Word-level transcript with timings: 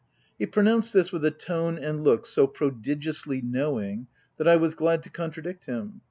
He 0.39 0.47
pronounced 0.47 0.93
this 0.93 1.11
with 1.11 1.23
a 1.25 1.29
tone 1.29 1.77
and 1.77 2.03
look 2.03 2.25
so 2.25 2.47
prodigiously 2.47 3.39
knowing, 3.43 4.07
that 4.37 4.47
I 4.47 4.55
was 4.55 4.73
glad 4.73 5.03
to 5.03 5.11
con 5.11 5.29
tradict 5.29 5.65
him. 5.65 5.99